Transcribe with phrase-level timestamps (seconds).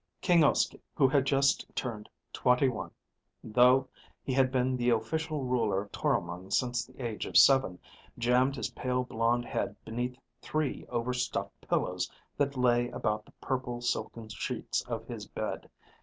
[0.19, 2.89] King Uske, who had just turned twenty one
[3.43, 3.87] though
[4.23, 7.77] he had been the official ruler of Toromon since the age of seven,
[8.17, 13.79] jammed his pale blond head beneath three over stuffed pillows that lay about the purple
[13.79, 15.69] silken sheets of his bed.